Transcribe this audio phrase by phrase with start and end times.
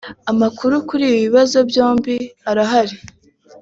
[0.31, 2.15] Amakuru kuri ibi bibazo byombi
[2.49, 2.95] arahari